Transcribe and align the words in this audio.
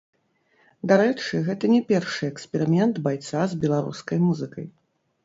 Дарэчы, 0.91 1.41
гэта 1.49 1.69
не 1.73 1.81
першы 1.91 2.23
эксперымент 2.31 2.95
байца 3.09 3.45
з 3.53 3.61
беларускай 3.67 4.17
музыкай. 4.27 4.65